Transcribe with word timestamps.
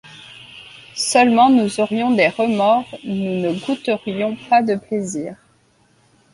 Seulement, 0.95 1.51
nous 1.51 1.79
aurions 1.79 2.09
des 2.09 2.27
remords, 2.29 2.89
nous 3.03 3.39
ne 3.39 3.53
goûterions 3.53 4.35
pas 4.49 4.63
de 4.63 4.73
plaisir. 4.73 5.35